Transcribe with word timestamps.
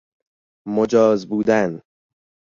مجاز 0.65 1.25
بودن 1.27 1.81